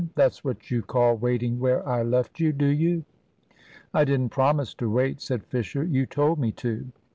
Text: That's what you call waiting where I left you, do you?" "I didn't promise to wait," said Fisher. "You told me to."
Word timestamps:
That's 0.15 0.43
what 0.43 0.71
you 0.71 0.81
call 0.81 1.13
waiting 1.15 1.59
where 1.59 1.87
I 1.87 2.01
left 2.01 2.39
you, 2.39 2.53
do 2.53 2.65
you?" 2.65 3.05
"I 3.93 4.03
didn't 4.03 4.29
promise 4.29 4.73
to 4.81 4.89
wait," 4.89 5.21
said 5.21 5.43
Fisher. 5.45 5.83
"You 5.83 6.07
told 6.07 6.39
me 6.39 6.51
to." 6.53 6.87